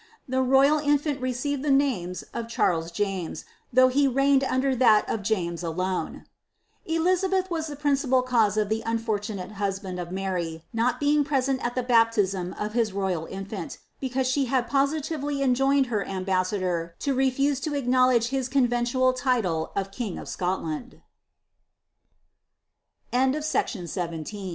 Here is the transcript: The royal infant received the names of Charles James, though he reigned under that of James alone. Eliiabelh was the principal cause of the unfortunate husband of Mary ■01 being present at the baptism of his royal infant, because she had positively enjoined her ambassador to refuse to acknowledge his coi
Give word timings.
The 0.27 0.41
royal 0.41 0.79
infant 0.79 1.21
received 1.21 1.61
the 1.61 1.69
names 1.69 2.23
of 2.33 2.47
Charles 2.47 2.89
James, 2.91 3.45
though 3.71 3.89
he 3.89 4.07
reigned 4.07 4.43
under 4.43 4.75
that 4.75 5.07
of 5.07 5.21
James 5.21 5.61
alone. 5.61 6.25
Eliiabelh 6.89 7.51
was 7.51 7.67
the 7.67 7.75
principal 7.75 8.23
cause 8.23 8.57
of 8.57 8.67
the 8.69 8.81
unfortunate 8.83 9.51
husband 9.61 9.99
of 9.99 10.11
Mary 10.11 10.63
■01 10.75 10.99
being 10.99 11.23
present 11.23 11.63
at 11.63 11.75
the 11.75 11.83
baptism 11.83 12.55
of 12.57 12.73
his 12.73 12.93
royal 12.93 13.27
infant, 13.27 13.77
because 13.99 14.25
she 14.25 14.45
had 14.45 14.67
positively 14.67 15.43
enjoined 15.43 15.85
her 15.93 16.03
ambassador 16.07 16.95
to 16.97 17.13
refuse 17.13 17.59
to 17.59 17.75
acknowledge 17.75 18.29
his 18.29 18.49
coi 18.49 18.61